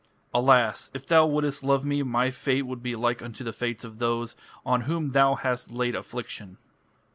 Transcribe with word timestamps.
Alas! 0.33 0.89
if 0.95 1.05
thou 1.05 1.27
wouldst 1.27 1.63
love 1.63 1.85
me, 1.85 2.01
my 2.01 2.31
fate 2.31 2.63
would 2.65 2.81
be 2.81 2.95
like 2.95 3.21
unto 3.21 3.43
the 3.43 3.53
fates 3.53 3.83
of 3.85 3.99
those 3.99 4.35
on 4.65 4.81
whom 4.89 5.09
thou 5.09 5.35
hast 5.35 5.69
laid 5.69 5.93
affliction." 5.93 6.57